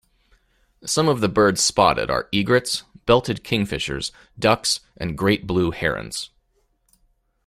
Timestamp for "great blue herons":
5.15-6.31